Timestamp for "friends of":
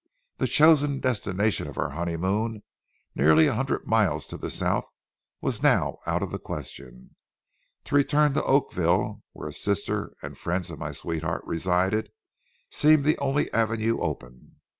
10.35-10.79